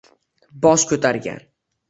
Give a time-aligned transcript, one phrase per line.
[0.63, 1.47] Bosh ko’targan